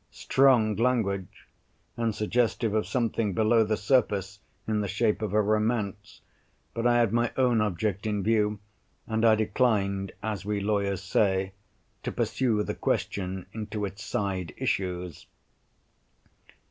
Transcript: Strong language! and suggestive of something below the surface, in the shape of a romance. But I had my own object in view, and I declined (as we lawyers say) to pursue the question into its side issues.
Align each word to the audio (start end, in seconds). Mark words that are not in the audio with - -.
Strong 0.09 0.77
language! 0.77 1.47
and 1.95 2.15
suggestive 2.15 2.73
of 2.73 2.87
something 2.87 3.33
below 3.35 3.63
the 3.63 3.77
surface, 3.77 4.39
in 4.67 4.81
the 4.81 4.87
shape 4.87 5.21
of 5.21 5.31
a 5.31 5.41
romance. 5.43 6.21
But 6.73 6.87
I 6.87 6.97
had 6.97 7.13
my 7.13 7.31
own 7.37 7.61
object 7.61 8.07
in 8.07 8.23
view, 8.23 8.57
and 9.05 9.23
I 9.23 9.35
declined 9.35 10.13
(as 10.23 10.43
we 10.43 10.59
lawyers 10.59 11.03
say) 11.03 11.53
to 12.01 12.11
pursue 12.11 12.63
the 12.63 12.73
question 12.73 13.45
into 13.53 13.85
its 13.85 14.03
side 14.03 14.55
issues. 14.57 15.27